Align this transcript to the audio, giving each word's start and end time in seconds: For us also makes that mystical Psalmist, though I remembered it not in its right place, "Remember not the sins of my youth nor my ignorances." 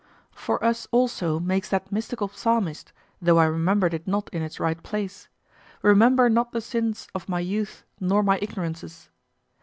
For 0.31 0.63
us 0.63 0.87
also 0.89 1.39
makes 1.39 1.69
that 1.69 1.91
mystical 1.91 2.27
Psalmist, 2.27 2.91
though 3.21 3.37
I 3.37 3.45
remembered 3.45 3.93
it 3.93 4.07
not 4.07 4.31
in 4.33 4.41
its 4.41 4.59
right 4.59 4.81
place, 4.81 5.27
"Remember 5.83 6.27
not 6.27 6.53
the 6.53 6.59
sins 6.61 7.07
of 7.13 7.29
my 7.29 7.39
youth 7.39 7.83
nor 7.99 8.23
my 8.23 8.39
ignorances." 8.41 9.09